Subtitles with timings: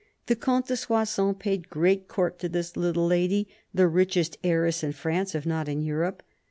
[0.25, 4.93] The Comte de Soissons paid great court to this little lady, the richest heiress in
[4.93, 6.23] France if not in Europe.